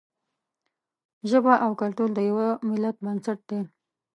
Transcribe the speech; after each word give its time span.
ژبه 1.29 1.53
او 1.65 1.71
کلتور 1.81 2.09
د 2.13 2.19
یوه 2.29 2.47
ملت 2.69 2.95
بنسټ 3.05 3.39
دی. 3.49 3.59